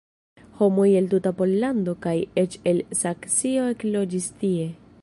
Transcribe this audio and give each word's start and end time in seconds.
Homoj 0.61 0.87
el 1.01 1.09
tuta 1.11 1.33
Pollando 1.41 1.95
kaj 2.07 2.15
eĉ 2.45 2.59
el 2.73 2.83
Saksio 3.03 3.71
ekloĝis 3.77 4.35
tie. 4.43 4.71